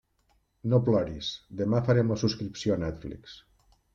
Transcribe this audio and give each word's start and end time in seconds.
No 0.71 0.79
ploris, 0.87 1.27
demà 1.59 1.83
farem 1.89 2.13
la 2.13 2.19
subscripció 2.21 2.75
a 2.77 2.81
Netflix. 2.87 3.37